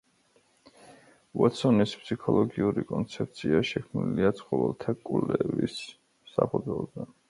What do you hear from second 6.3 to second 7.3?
საფუძველზე.